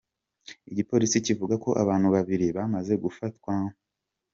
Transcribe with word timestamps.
Igipolisi 0.71 1.17
kivuga 1.25 1.55
ko 1.63 1.69
abantu 1.83 2.07
babiri 2.15 2.47
bamaze 2.57 2.93
gufatwa. 3.03 3.53